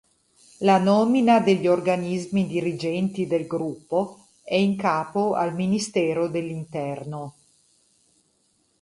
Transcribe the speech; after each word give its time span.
La 0.61 0.79
nomina 0.79 1.39
degli 1.41 1.67
organismi 1.67 2.47
dirigenti 2.47 3.27
del 3.27 3.45
Gruppo 3.45 4.29
è 4.43 4.55
in 4.55 4.75
capo 4.75 5.35
al 5.35 5.53
Ministero 5.53 6.27
dell'interno. 6.27 7.33